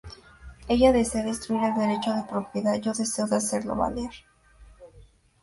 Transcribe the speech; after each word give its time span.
Ella 0.67 0.91
desea 0.93 1.21
destruir 1.23 1.63
el 1.63 1.75
derecho 1.75 2.11
de 2.11 2.23
propiedad, 2.23 2.73
yo 2.77 2.91
deseo 2.91 3.27
de 3.27 3.35
hacerlo 3.35 3.75
valer. 3.75 4.09